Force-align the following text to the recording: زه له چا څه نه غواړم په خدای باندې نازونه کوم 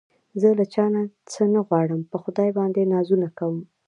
زه 0.41 0.49
له 0.59 0.65
چا 0.73 0.85
څه 1.31 1.43
نه 1.53 1.61
غواړم 1.67 2.01
په 2.11 2.17
خدای 2.23 2.49
باندې 2.57 2.89
نازونه 2.93 3.27
کوم 3.37 3.57